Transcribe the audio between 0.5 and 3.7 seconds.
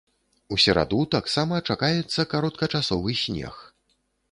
У сераду таксама чакаецца кароткачасовы снег.